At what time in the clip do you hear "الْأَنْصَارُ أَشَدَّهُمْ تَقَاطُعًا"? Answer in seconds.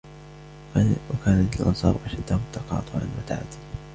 1.61-3.09